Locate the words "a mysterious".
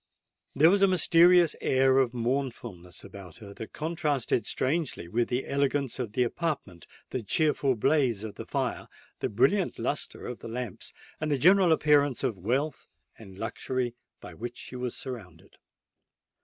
0.81-1.55